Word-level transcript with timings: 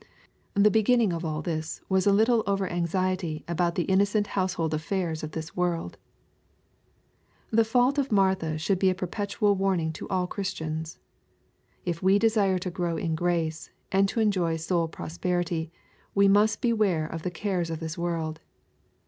The 0.55 0.71
beginning 0.71 1.13
of 1.13 1.23
all 1.23 1.43
this 1.43 1.79
was 1.87 2.07
a 2.07 2.11
little 2.11 2.43
over 2.47 2.67
anxiety 2.67 3.43
about 3.47 3.75
the 3.75 3.83
innocent 3.83 4.25
house 4.33 4.53
hold 4.55 4.73
affairs 4.73 5.21
of 5.21 5.33
this 5.33 5.55
world 5.55 5.93
t 7.51 7.57
The 7.57 7.63
fault 7.63 7.99
of 7.99 8.11
Martha 8.11 8.57
should 8.57 8.79
be 8.79 8.89
a 8.89 8.95
perpetual 8.95 9.53
warning 9.53 9.93
to 9.93 10.09
all 10.09 10.25
Christians. 10.25 10.97
If 11.85 12.01
we 12.01 12.17
desire 12.17 12.57
to 12.57 12.71
grow 12.71 12.97
in 12.97 13.13
grace, 13.13 13.69
and 13.91 14.09
to 14.09 14.19
enjoy 14.21 14.55
soul 14.57 14.87
prosperity, 14.87 15.71
we 16.15 16.27
must 16.27 16.61
beware 16.63 17.05
of 17.05 17.21
the 17.21 17.29
cares 17.29 17.69
of 17.69 17.79
this 17.79 17.95
world. 17.95 18.39